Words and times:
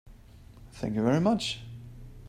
Thank 0.71 0.95
you 0.95 1.03
very 1.03 1.21
much. 1.21 1.59